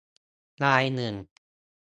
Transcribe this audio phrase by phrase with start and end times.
[0.63, 1.13] รายหนึ่ง